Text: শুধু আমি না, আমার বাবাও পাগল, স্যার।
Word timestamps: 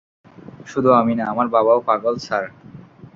শুধু 0.67 0.89
আমি 0.91 1.13
না, 1.15 1.23
আমার 1.25 1.47
বাবাও 1.47 1.79
পাগল, 1.87 2.15
স্যার। 2.17 2.45